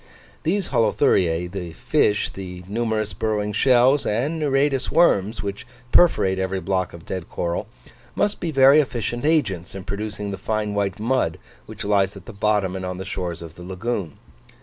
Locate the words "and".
4.03-4.41, 12.75-12.83